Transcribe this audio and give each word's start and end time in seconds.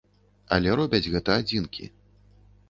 Але 0.55 0.69
робяць 0.79 1.09
гэта 1.17 1.37
адзінкі. 1.43 1.91